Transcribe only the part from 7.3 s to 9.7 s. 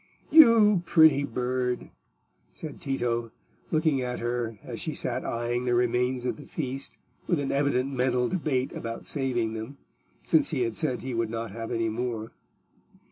an evident mental debate about saving